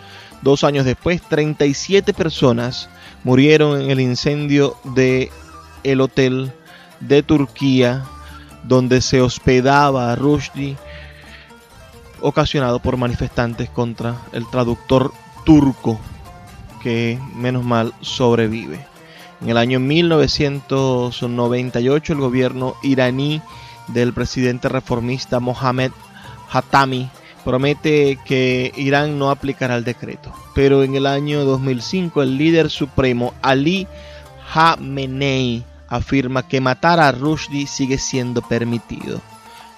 [0.42, 2.88] Dos años después, 37 personas
[3.24, 5.30] murieron en el incendio de
[5.84, 6.52] el hotel
[7.00, 8.04] de Turquía
[8.64, 10.76] donde se hospedaba Rushdie,
[12.20, 15.12] ocasionado por manifestantes contra el traductor
[15.44, 15.98] turco
[16.78, 18.86] que menos mal sobrevive.
[19.40, 23.40] En el año 1998 el gobierno iraní
[23.88, 25.90] del presidente reformista Mohamed
[26.50, 27.08] Hatami
[27.44, 30.32] promete que Irán no aplicará el decreto.
[30.54, 33.86] Pero en el año 2005 el líder supremo Ali
[34.52, 39.20] Khamenei afirma que matar a Rushdie sigue siendo permitido.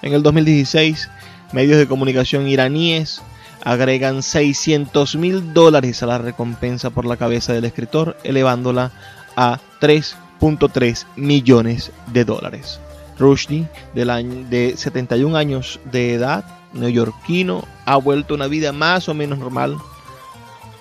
[0.01, 1.09] En el 2016
[1.53, 3.21] medios de comunicación iraníes
[3.63, 8.91] agregan 600 mil dólares a la recompensa por la cabeza del escritor, elevándola
[9.35, 12.79] a 3.3 millones de dólares.
[13.17, 16.43] Rushdie, de 71 años de edad,
[16.73, 19.77] neoyorquino, ha vuelto una vida más o menos normal,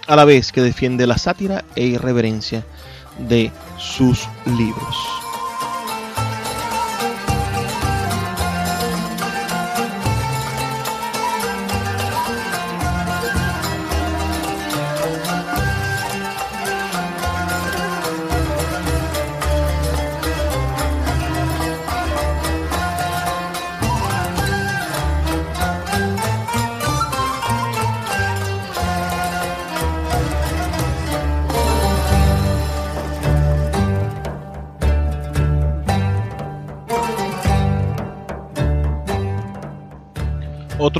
[0.06, 2.64] a la vez que defiende la sátira e irreverencia
[3.18, 5.19] de sus libros.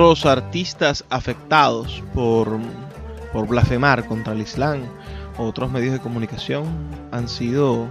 [0.01, 2.59] Otros artistas afectados por,
[3.35, 4.81] por blasfemar contra el Islam,
[5.37, 6.65] otros medios de comunicación,
[7.13, 7.87] han sido,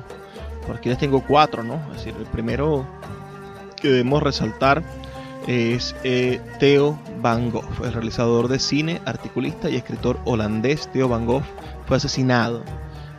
[0.65, 1.75] por aquí les tengo cuatro, ¿no?
[1.91, 2.83] Es decir, el primero
[3.79, 4.81] que debemos resaltar
[5.45, 10.91] es eh, Theo Van Gogh, el realizador de cine, articulista y escritor holandés.
[10.91, 11.43] Theo Van Gogh
[11.85, 12.63] fue asesinado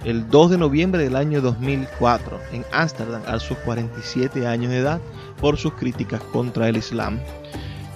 [0.05, 5.01] el 2 de noviembre del año 2004 en Ámsterdam a sus 47 años de edad
[5.41, 7.21] por sus críticas contra el Islam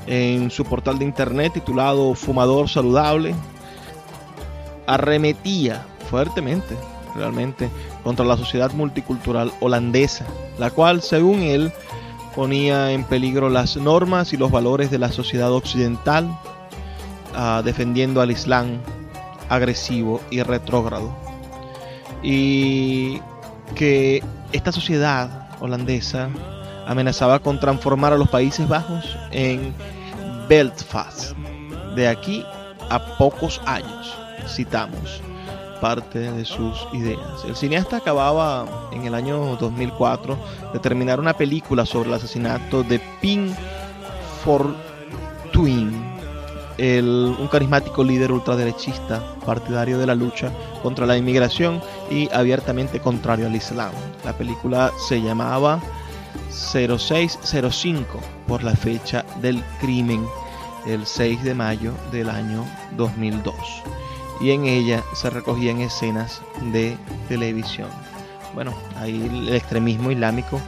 [0.06, 3.34] en su portal de internet titulado Fumador Saludable,
[4.86, 6.76] arremetía fuertemente,
[7.14, 7.70] realmente,
[8.02, 10.26] contra la sociedad multicultural holandesa,
[10.58, 11.72] la cual, según él,
[12.34, 16.28] ponía en peligro las normas y los valores de la sociedad occidental,
[17.34, 18.80] ah, defendiendo al Islam
[19.48, 21.14] agresivo y retrógrado.
[22.22, 23.20] Y
[23.74, 26.28] que esta sociedad holandesa
[26.86, 29.74] amenazaba con transformar a los Países Bajos en
[30.48, 31.36] Belfast.
[31.94, 32.44] De aquí
[32.90, 34.14] a pocos años,
[34.48, 35.22] citamos,
[35.80, 37.44] parte de sus ideas.
[37.46, 40.38] El cineasta acababa en el año 2004
[40.72, 43.54] de terminar una película sobre el asesinato de Pink
[44.44, 45.92] Fortuyn,
[46.78, 50.50] el, un carismático líder ultraderechista, partidario de la lucha
[50.82, 51.80] contra la inmigración
[52.10, 53.92] y abiertamente contrario al Islam.
[54.24, 55.80] La película se llamaba
[56.50, 60.26] 0605 por la fecha del crimen,
[60.86, 62.64] el 6 de mayo del año
[62.96, 63.54] 2002
[64.40, 66.96] y en ella se recogían escenas de
[67.28, 67.88] televisión.
[68.54, 70.60] Bueno, ahí el extremismo islámico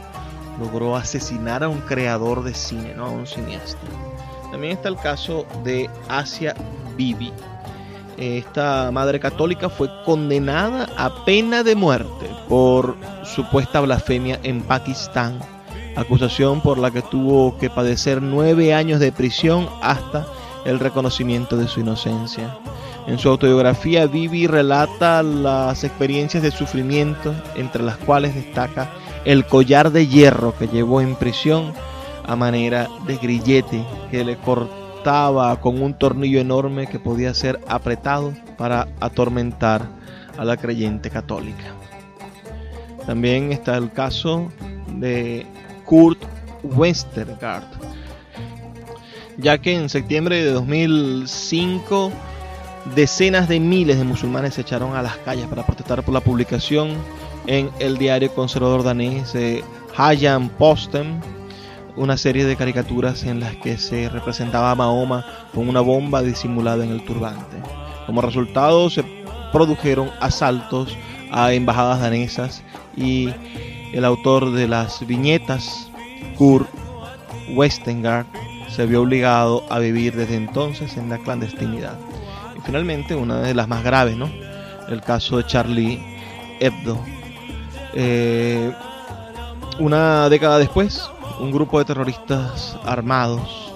[0.59, 3.79] logró asesinar a un creador de cine, no a un cineasta.
[4.51, 6.55] También está el caso de Asia
[6.97, 7.33] Bibi.
[8.17, 15.39] Esta madre católica fue condenada a pena de muerte por supuesta blasfemia en Pakistán,
[15.97, 20.27] acusación por la que tuvo que padecer nueve años de prisión hasta
[20.65, 22.59] el reconocimiento de su inocencia.
[23.07, 28.91] En su autobiografía, Vivi relata las experiencias de sufrimiento, entre las cuales destaca
[29.25, 31.73] el collar de hierro que llevó en prisión
[32.27, 38.33] a manera de grillete que le cortaba con un tornillo enorme que podía ser apretado
[38.59, 39.83] para atormentar
[40.37, 41.75] a la creyente católica.
[43.07, 44.51] También está el caso
[44.97, 45.47] de
[45.87, 46.19] Kurt
[46.63, 47.65] Westergaard,
[49.39, 52.13] ya que en septiembre de 2005
[52.95, 56.91] decenas de miles de musulmanes se echaron a las calles para protestar por la publicación
[57.47, 59.65] en el diario conservador danés eh,
[59.97, 60.53] Hayan
[61.97, 65.25] una serie de caricaturas en las que se representaba a Mahoma
[65.55, 67.57] con una bomba disimulada en el turbante.
[68.05, 69.05] Como resultado se
[69.53, 70.95] produjeron asaltos
[71.33, 72.63] a embajadas danesas
[72.95, 73.31] y
[73.97, 75.91] el autor de las viñetas,
[76.37, 76.69] Kurt
[77.55, 78.27] Westengard,
[78.69, 81.99] se vio obligado a vivir desde entonces en la clandestinidad
[82.67, 84.29] finalmente una de las más graves, ¿no?
[84.89, 86.03] El caso de Charlie
[86.61, 86.99] Hebdo.
[87.95, 88.73] Eh,
[89.79, 93.73] una década después, un grupo de terroristas armados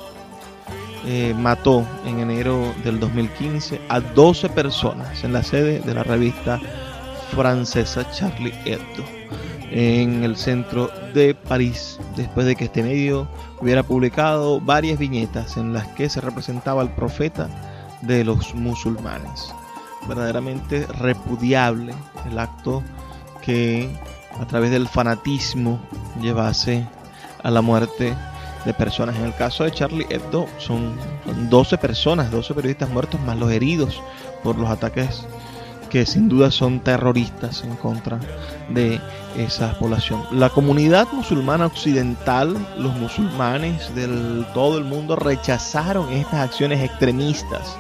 [1.07, 6.61] eh, mató en enero del 2015 a 12 personas en la sede de la revista
[7.35, 9.05] francesa Charlie Hebdo
[9.71, 13.29] en el centro de París, después de que este medio
[13.61, 17.49] hubiera publicado varias viñetas en las que se representaba al profeta
[18.03, 19.53] de los musulmanes.
[20.09, 21.95] Verdaderamente repudiable
[22.29, 22.83] el acto
[23.43, 23.89] que
[24.41, 25.79] a través del fanatismo
[26.21, 26.87] llevase
[27.43, 28.14] a la muerte
[28.64, 29.16] de personas.
[29.16, 30.95] En el caso de Charlie Hebdo son
[31.49, 34.03] 12 personas, 12 periodistas muertos más los heridos
[34.43, 35.27] por los ataques
[35.91, 38.18] que sin duda son terroristas en contra
[38.70, 39.01] de
[39.36, 40.22] esa población.
[40.32, 47.76] La comunidad musulmana occidental, los musulmanes del todo el mundo rechazaron estas acciones extremistas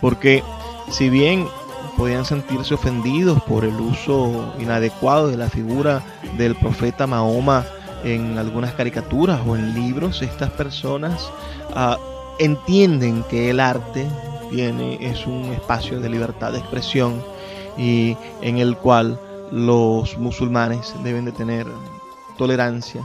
[0.00, 0.42] porque
[0.90, 1.46] si bien
[1.96, 6.02] podían sentirse ofendidos por el uso inadecuado de la figura
[6.36, 7.64] del profeta Mahoma
[8.04, 11.30] en algunas caricaturas o en libros, estas personas
[11.74, 11.98] ah,
[12.38, 14.06] entienden que el arte
[14.50, 17.22] tiene, es un espacio de libertad de expresión
[17.78, 19.18] y en el cual
[19.50, 21.66] los musulmanes deben de tener
[22.36, 23.02] tolerancia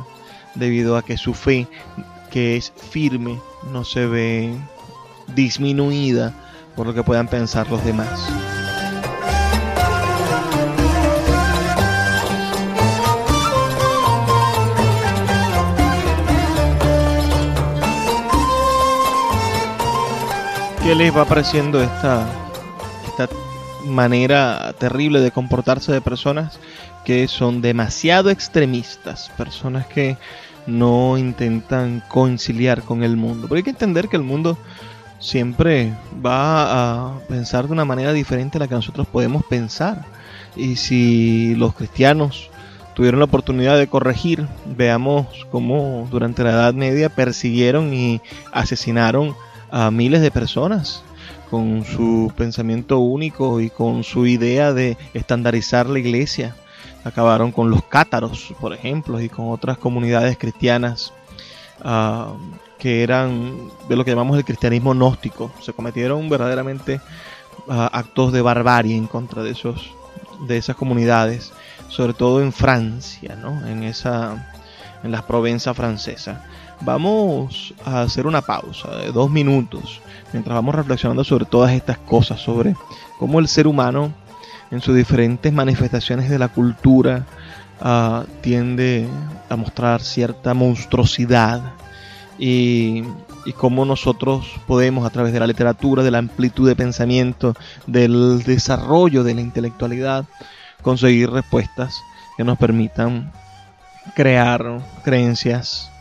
[0.56, 1.68] debido a que su fe,
[2.32, 3.40] que es firme,
[3.72, 4.58] no se ve
[5.36, 6.34] disminuida
[6.76, 8.55] por lo que puedan pensar los demás.
[20.86, 22.28] ¿Qué les va pareciendo esta,
[23.08, 23.28] esta
[23.88, 26.60] manera terrible de comportarse de personas
[27.04, 30.16] que son demasiado extremistas, personas que
[30.68, 33.48] no intentan conciliar con el mundo?
[33.48, 34.60] Porque hay que entender que el mundo
[35.18, 35.92] siempre
[36.24, 40.06] va a pensar de una manera diferente a la que nosotros podemos pensar.
[40.56, 42.52] Y si los cristianos
[42.94, 48.22] tuvieron la oportunidad de corregir, veamos cómo durante la Edad Media persiguieron y
[48.52, 49.36] asesinaron
[49.72, 51.04] a miles de personas
[51.50, 56.56] con su pensamiento único y con su idea de estandarizar la iglesia.
[57.04, 61.14] Acabaron con los cátaros, por ejemplo, y con otras comunidades cristianas
[61.84, 62.34] ah,
[62.80, 65.52] que eran de lo que llamamos el cristianismo gnóstico.
[65.62, 67.00] Se cometieron verdaderamente
[67.70, 69.92] ah, actos de barbarie en contra de esos
[70.48, 71.54] de esas comunidades,
[71.88, 73.66] sobre todo en Francia, ¿no?
[73.68, 74.52] En esa
[75.04, 76.40] en las Provenza francesas.
[76.82, 80.02] Vamos a hacer una pausa de dos minutos
[80.34, 82.76] mientras vamos reflexionando sobre todas estas cosas, sobre
[83.20, 84.14] cómo el ser humano
[84.72, 87.26] en sus diferentes manifestaciones de la cultura
[87.82, 89.08] uh, tiende
[89.50, 91.62] a mostrar cierta monstruosidad
[92.38, 93.04] y
[93.46, 97.56] y cómo nosotros podemos a través de la literatura, de la amplitud de pensamiento,
[97.86, 100.26] del desarrollo de la intelectualidad,
[100.82, 102.02] conseguir respuestas
[102.36, 103.32] que nos permitan
[104.16, 105.92] crear creencias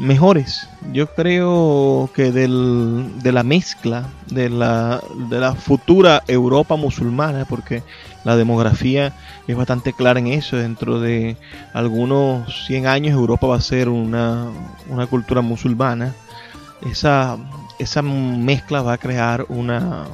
[0.00, 0.66] mejores.
[0.92, 7.82] Yo creo que del, de la mezcla de la, de la futura Europa musulmana, porque
[8.24, 9.12] la demografía
[9.46, 11.36] es bastante clara en eso, dentro de
[11.74, 14.46] algunos 100 años Europa va a ser una,
[14.88, 16.14] una cultura musulmana.
[16.90, 17.36] Esa,
[17.78, 20.06] esa mezcla va a crear una,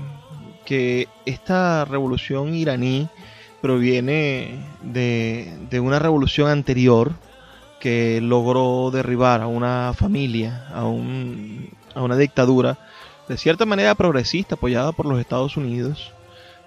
[0.65, 3.07] que esta revolución iraní
[3.61, 7.13] proviene de, una revolución anterior
[7.79, 12.77] que logró derribar a una familia, a, un, a una dictadura,
[13.27, 16.11] de cierta manera progresista, apoyada por los Estados Unidos,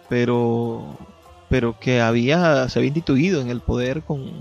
[0.08, 0.96] pero,
[1.48, 4.32] pero que había, se había instituido en el poder con,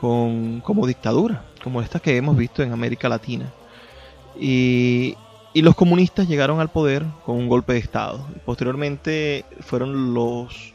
[0.00, 3.52] con, como dictadura, como estas que hemos visto en América Latina.
[4.38, 5.16] Y,
[5.54, 8.26] y los comunistas llegaron al poder con un golpe de Estado.
[8.44, 10.71] Posteriormente fueron los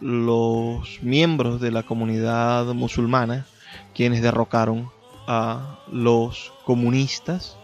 [0.00, 3.46] los miembros de la comunidad musulmana
[3.94, 4.90] quienes derrocaron
[5.26, 7.56] a los comunistas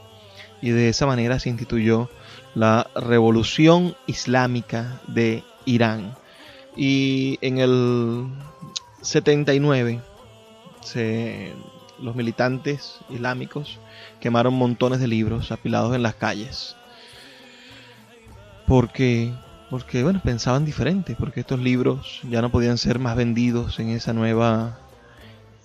[0.61, 2.11] y de esa manera se instituyó
[2.55, 6.17] la revolución islámica de Irán.
[6.77, 8.27] Y en el
[9.03, 10.01] 79
[12.01, 13.79] los militantes islámicos
[14.21, 16.77] quemaron montones de libros apilados en las calles.
[18.67, 19.33] Porque
[19.75, 24.13] porque bueno, pensaban diferente, porque estos libros ya no podían ser más vendidos en esa
[24.13, 24.79] nueva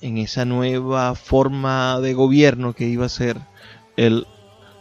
[0.02, 3.38] en esa nueva forma de gobierno que iba a ser
[3.98, 4.26] el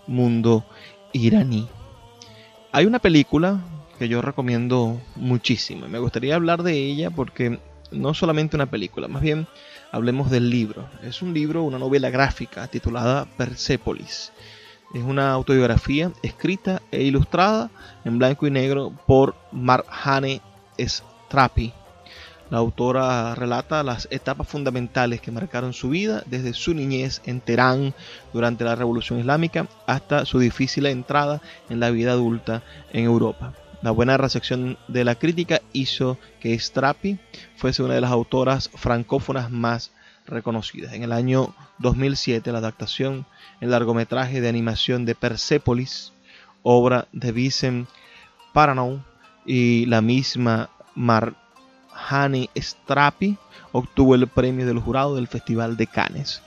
[0.06, 0.64] mundo
[1.12, 1.68] iraní.
[2.72, 3.60] Hay una película
[3.98, 5.88] que yo recomiendo muchísimo.
[5.88, 7.58] Me gustaría hablar de ella porque
[7.90, 9.46] no solamente una película, más bien
[9.92, 10.88] hablemos del libro.
[11.02, 14.32] Es un libro, una novela gráfica titulada Persepolis.
[14.94, 17.70] Es una autobiografía escrita e ilustrada
[18.06, 20.40] en blanco y negro por Marjane
[20.78, 21.74] Strapi.
[22.48, 27.92] La autora relata las etapas fundamentales que marcaron su vida desde su niñez en Teherán
[28.32, 33.52] durante la Revolución Islámica hasta su difícil entrada en la vida adulta en Europa.
[33.82, 37.18] La buena recepción de la crítica hizo que Strapi
[37.56, 39.92] fuese una de las autoras francófonas más
[40.28, 40.92] reconocidas.
[40.92, 43.26] En el año 2007, la adaptación
[43.60, 46.12] en largometraje de animación de Persepolis,
[46.62, 47.88] obra de Vincent
[48.52, 49.00] Paranow
[49.46, 53.36] y la misma Marjane Strapi,
[53.72, 56.42] obtuvo el premio del jurado del Festival de Cannes.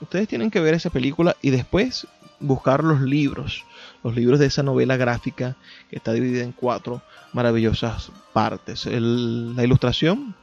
[0.00, 2.06] Ustedes tienen que ver esa película y después
[2.38, 3.64] buscar los libros,
[4.02, 5.56] los libros de esa novela gráfica
[5.88, 7.02] que está dividida en cuatro
[7.32, 8.86] maravillosas partes.
[8.86, 10.34] la ilustración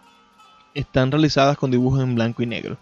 [0.73, 2.77] están realizadas con dibujos en blanco y negro.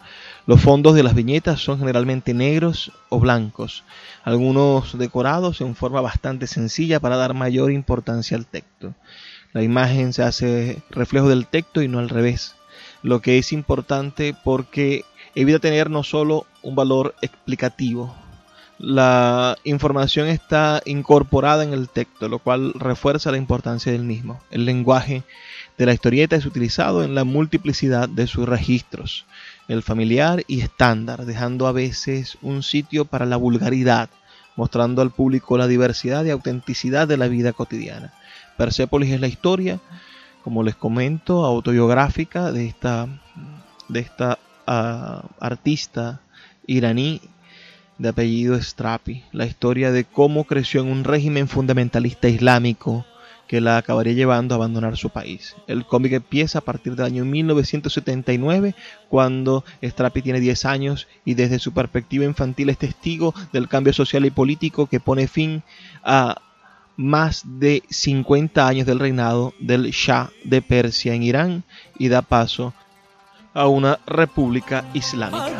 [0.46, 3.84] Los fondos de las viñetas son generalmente negros o blancos,
[4.24, 8.94] algunos decorados en forma bastante sencilla para dar mayor importancia al texto.
[9.54, 12.56] La imagen se hace reflejo del texto y no al revés,
[13.04, 15.04] lo que es importante porque
[15.36, 18.16] evita tener no solo un valor explicativo,
[18.82, 24.42] la información está incorporada en el texto, lo cual refuerza la importancia del mismo.
[24.50, 25.22] El lenguaje
[25.78, 29.26] de la historieta es utilizado en la multiplicidad de sus registros,
[29.68, 34.10] el familiar y estándar, dejando a veces un sitio para la vulgaridad,
[34.56, 38.14] mostrando al público la diversidad y autenticidad de la vida cotidiana.
[38.58, 39.80] Persepolis es la historia,
[40.44, 43.08] como les comento, autobiográfica de esta,
[43.88, 46.22] de esta uh, artista
[46.68, 47.22] iraní
[47.98, 53.06] de apellido Strapi, la historia de cómo creció en un régimen fundamentalista islámico
[53.52, 55.58] que la acabaría llevando a abandonar su país.
[55.68, 58.76] El cómic empieza a partir del año 1979,
[59.10, 64.26] cuando Strapi tiene 10 años y desde su perspectiva infantil es testigo del cambio social
[64.26, 65.64] y político que pone fin
[66.02, 66.38] a
[66.96, 71.64] más de 50 años del reinado del Shah de Persia en Irán
[72.00, 72.74] y da paso
[73.54, 75.58] a una república islámica.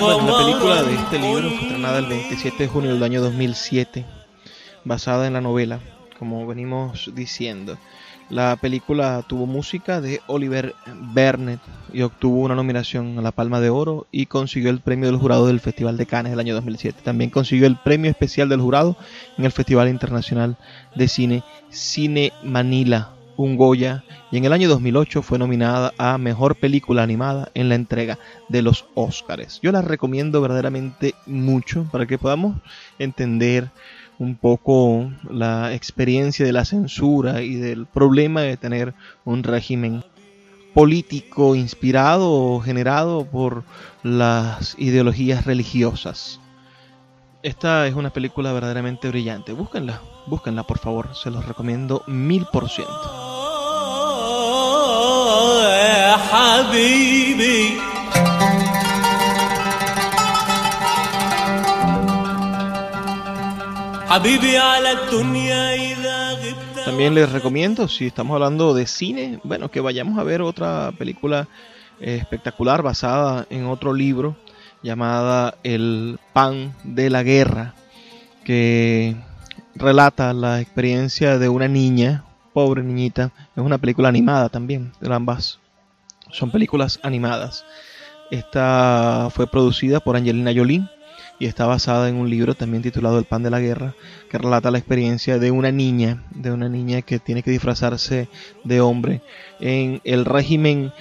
[0.00, 4.04] Bueno, la película de este libro fue estrenada el 27 de junio del año 2007,
[4.84, 5.78] basada en la novela,
[6.18, 7.78] como venimos diciendo.
[8.30, 10.74] La película tuvo música de Oliver
[11.14, 11.60] Bernett
[11.92, 15.46] y obtuvo una nominación a la Palma de Oro y consiguió el premio del jurado
[15.46, 17.00] del Festival de Cannes del año 2007.
[17.04, 18.96] También consiguió el premio especial del jurado
[19.38, 20.56] en el Festival Internacional
[20.96, 23.10] de Cine Cine Manila
[23.42, 27.74] un Goya y en el año 2008 fue nominada a Mejor Película Animada en la
[27.74, 28.18] entrega
[28.50, 29.60] de los Óscares.
[29.62, 32.58] Yo la recomiendo verdaderamente mucho para que podamos
[32.98, 33.70] entender
[34.18, 38.92] un poco la experiencia de la censura y del problema de tener
[39.24, 40.04] un régimen
[40.74, 43.64] político inspirado o generado por
[44.02, 46.40] las ideologías religiosas.
[47.42, 49.54] Esta es una película verdaderamente brillante.
[49.54, 53.29] Búsquenla, búsquenla por favor, se los recomiendo mil por ciento.
[66.84, 71.46] También les recomiendo, si estamos hablando de cine, bueno, que vayamos a ver otra película
[72.00, 74.34] eh, espectacular basada en otro libro
[74.82, 77.74] llamada El pan de la guerra,
[78.42, 79.14] que
[79.76, 85.60] relata la experiencia de una niña, pobre niñita, es una película animada también, de ambas
[86.32, 87.64] son películas animadas.
[88.30, 90.88] Esta fue producida por Angelina Jolie
[91.40, 93.94] y está basada en un libro también titulado El pan de la guerra,
[94.30, 98.28] que relata la experiencia de una niña, de una niña que tiene que disfrazarse
[98.62, 99.22] de hombre
[99.58, 100.92] en el régimen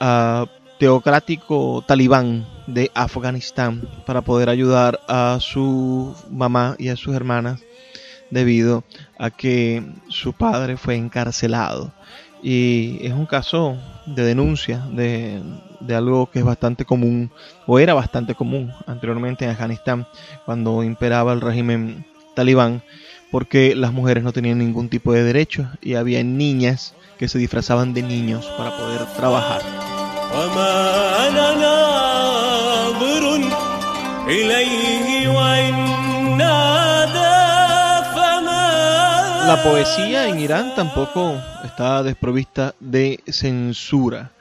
[0.00, 0.46] uh,
[0.78, 7.60] teocrático talibán de Afganistán para poder ayudar a su mamá y a sus hermanas
[8.30, 8.82] debido
[9.16, 11.92] a que su padre fue encarcelado.
[12.46, 15.40] Y es un caso de denuncia de,
[15.88, 17.30] algo que es bastante común,
[17.66, 20.06] o era bastante común anteriormente en Afganistán,
[20.44, 22.82] cuando imperaba el régimen talibán,
[23.30, 27.94] porque las mujeres no tenían ningún tipo de derecho y había niñas que se disfrazaban
[27.94, 29.62] de niños para poder trabajar.
[39.54, 44.32] La poesía en Irán tampoco está desprovista de censura.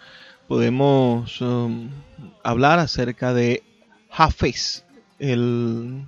[0.48, 1.92] Podemos um,
[2.44, 3.62] hablar acerca de
[4.10, 4.84] Hafez,
[5.20, 6.04] el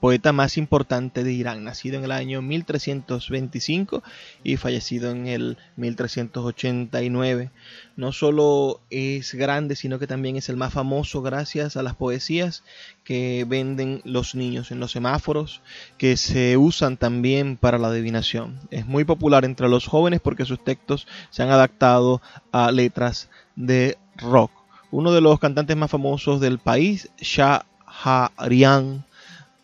[0.00, 4.02] poeta más importante de Irán, nacido en el año 1325
[4.42, 7.50] y fallecido en el 1389.
[7.96, 12.64] No solo es grande, sino que también es el más famoso gracias a las poesías
[13.04, 15.60] que venden los niños en los semáforos,
[15.98, 18.58] que se usan también para la adivinación.
[18.70, 22.22] Es muy popular entre los jóvenes porque sus textos se han adaptado
[22.52, 24.50] a letras de rock.
[24.90, 29.04] Uno de los cantantes más famosos del país, Shah Harian,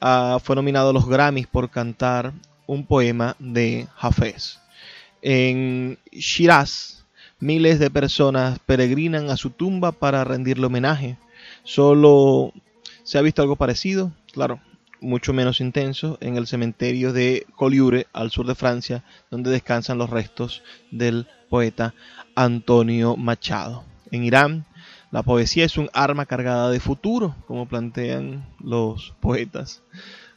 [0.01, 2.33] Ah, fue nominado a los Grammys por cantar
[2.67, 4.59] un poema de Hafez.
[5.23, 7.05] En Shiraz,
[7.41, 11.17] miles de personas peregrinan a su tumba para rendirle homenaje.
[11.65, 12.53] Solo
[13.05, 14.61] se ha visto algo parecido, claro,
[15.01, 20.11] mucho menos intenso, en el cementerio de Collioure, al sur de Francia, donde descansan los
[20.11, 21.95] restos del poeta
[22.35, 23.85] Antonio Machado.
[24.11, 24.67] En Irán,
[25.17, 29.83] la poesía es un arma cargada de futuro, como plantean los poetas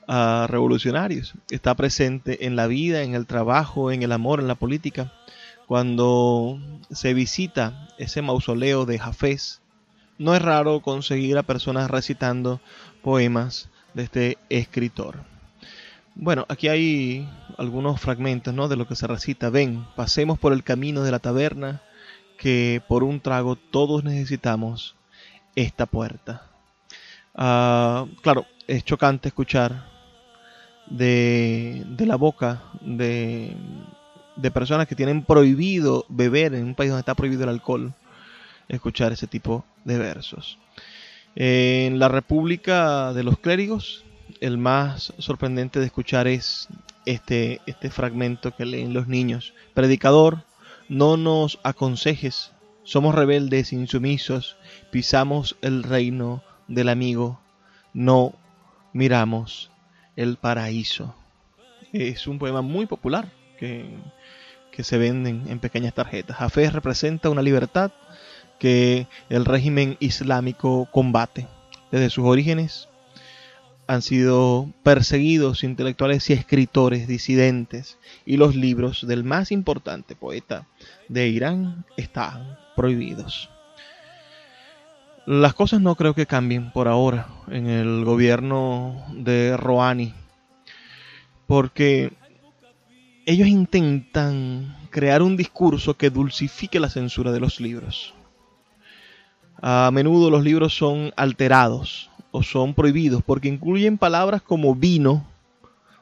[0.07, 1.33] uh, revolucionarios.
[1.51, 5.11] Está presente en la vida, en el trabajo, en el amor, en la política.
[5.67, 6.61] Cuando
[6.91, 9.61] se visita ese mausoleo de Jafés,
[10.17, 12.61] no es raro conseguir a personas recitando
[13.01, 15.25] poemas de este escritor.
[16.15, 17.27] Bueno, aquí hay
[17.57, 18.69] algunos fragmentos ¿no?
[18.69, 19.49] de lo que se recita.
[19.49, 21.81] Ven, pasemos por el camino de la taberna
[22.39, 24.95] que por un trago todos necesitamos
[25.55, 26.47] esta puerta.
[27.35, 29.85] Ah, claro, es chocante escuchar
[30.89, 33.55] de, la boca de,
[34.37, 37.93] de personas que tienen prohibido beber en un país donde está prohibido el alcohol,
[38.69, 40.57] escuchar ese tipo de versos.
[41.35, 44.05] En la República de los Clérigos,
[44.39, 46.69] el más sorprendente de escuchar es
[47.05, 49.53] este, este fragmento que leen los niños.
[49.73, 50.43] Predicador,
[50.89, 52.51] no nos aconsejes,
[52.83, 54.57] somos rebeldes, insumisos,
[54.91, 57.39] pisamos el reino del amigo,
[57.93, 58.33] no
[58.91, 59.71] miramos
[60.15, 61.15] el paraíso.
[61.93, 63.85] Es un poema muy popular que,
[64.71, 66.37] que se venden en pequeñas tarjetas.
[66.37, 67.91] Jafé representa una libertad
[68.59, 71.47] que el régimen islámico combate.
[71.91, 72.88] Desde sus orígenes
[73.89, 80.67] han sido perseguidos intelectuales y escritores disidentes y los libros del más importante poeta
[81.07, 83.49] de Irán están prohibidos.
[85.25, 90.13] Las cosas no creo que cambien por ahora en el gobierno de Rouhani,
[91.47, 92.13] porque
[93.25, 98.13] ellos intentan crear un discurso que dulcifique la censura de los libros.
[99.59, 105.25] A menudo los libros son alterados o son prohibidos porque incluyen palabras como vino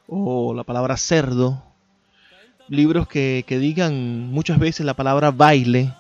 [0.08, 1.62] o la palabra cerdo,
[2.70, 5.94] libros que, digan muchas veces la palabra baile,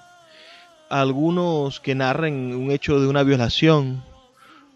[0.90, 4.04] algunos que narren un hecho de una violación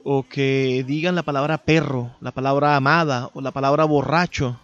[0.03, 4.59] o que digan la palabra perro, la palabra amada o la palabra borracho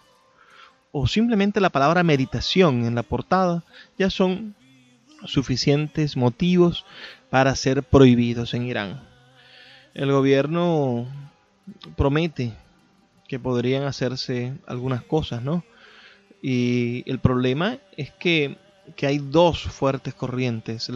[0.92, 3.62] o simplemente la palabra meditación en la portada
[3.98, 4.54] ya son
[5.24, 6.84] suficientes motivos
[7.30, 9.07] para ser prohibidos en Irán.
[9.98, 11.08] El gobierno
[11.96, 12.52] promete
[13.26, 15.64] que podrían hacerse algunas cosas, ¿no?
[16.40, 18.58] Y el problema es que,
[19.02, 20.88] hay dos fuertes corrientes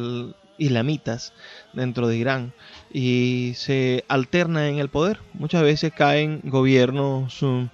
[0.57, 1.33] islamitas
[1.73, 2.53] dentro de Irán
[2.93, 5.19] y se alternan en el poder.
[5.35, 7.69] Muchas veces caen gobiernos uh,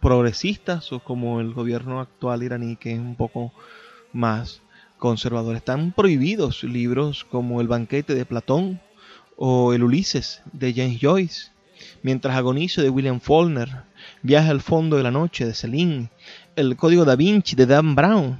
[0.00, 3.52] progresistas o como el gobierno actual iraní que es un poco
[4.14, 4.62] más
[4.98, 5.56] conservador.
[5.56, 8.80] Están prohibidos libros como El banquete de Platón
[9.42, 11.50] o El Ulises de James Joyce,
[12.02, 13.84] Mientras agonizo de William Faulkner,
[14.22, 16.10] Viaje al fondo de la noche de Celine,
[16.54, 18.38] El código da Vinci de Dan Brown,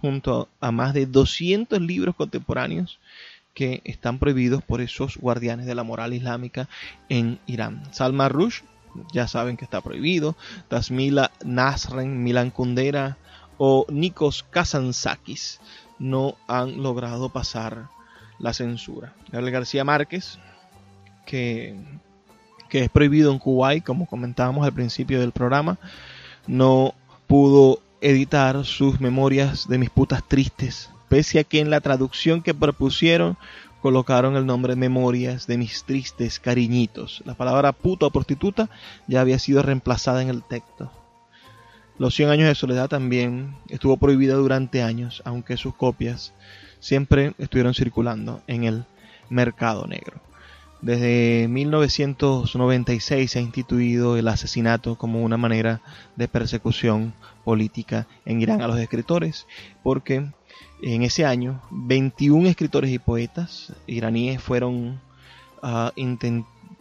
[0.00, 2.98] junto a más de 200 libros contemporáneos
[3.52, 6.66] que están prohibidos por esos guardianes de la moral islámica
[7.10, 7.82] en Irán.
[7.92, 8.60] Salma Rush,
[9.12, 10.34] ya saben que está prohibido,
[10.68, 13.18] Tasmila Nasren, Milan Kundera
[13.58, 15.60] o Nikos Kazantzakis
[15.98, 17.88] no han logrado pasar
[18.38, 19.12] la censura.
[19.30, 20.38] Gabriel García Márquez,
[21.26, 21.74] que,
[22.70, 25.78] es prohibido en Kuwait, como comentábamos al principio del programa,
[26.46, 26.94] no
[27.26, 32.54] pudo editar sus memorias de mis putas tristes, pese a que en la traducción que
[32.54, 33.36] propusieron
[33.82, 37.22] colocaron el nombre Memorias de mis tristes cariñitos.
[37.24, 38.68] La palabra puta o prostituta
[39.06, 40.90] ya había sido reemplazada en el texto.
[41.98, 46.32] Los 100 años de soledad también estuvo prohibida durante años, aunque sus copias
[46.80, 48.84] siempre estuvieron circulando en el
[49.28, 50.20] mercado negro.
[50.80, 55.80] Desde 1996 se ha instituido el asesinato como una manera
[56.14, 57.14] de persecución
[57.44, 59.46] política en Irán a los escritores,
[59.82, 60.30] porque
[60.82, 65.00] en ese año 21 escritores y poetas iraníes fueron,
[65.62, 65.92] ah,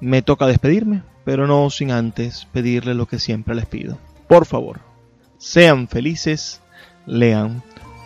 [0.00, 3.98] Me toca despedirme, pero no sin antes pedirle lo que siempre les pido.
[4.28, 4.80] Por favor,
[5.36, 6.62] sean felices,
[7.04, 7.62] lean